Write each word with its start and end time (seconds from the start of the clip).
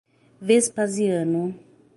Vespasiano 0.47 1.53